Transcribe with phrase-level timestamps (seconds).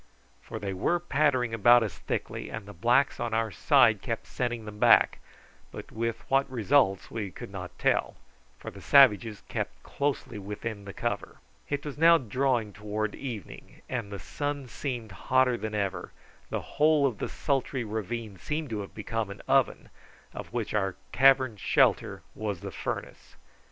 [0.41, 4.65] For they were pattering about us thickly, and the blacks on our side kept sending
[4.65, 5.19] them back,
[5.71, 8.15] but with what result we could not tell,
[8.57, 11.35] for the savages kept closely within the cover.
[11.69, 16.11] It was now drawing towards evening, and the sun seemed hotter than ever;
[16.49, 19.89] the whole of the sultry ravine seemed to have become an oven,
[20.33, 23.35] of which our cavern shelter was the furnace.